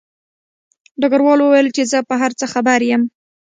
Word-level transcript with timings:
ډګروال 1.01 1.39
وویل 1.41 1.67
چې 1.75 1.83
زه 1.91 1.99
په 2.09 2.15
هر 2.21 2.31
څه 2.39 2.45
خبر 2.53 2.79
یم 2.89 3.01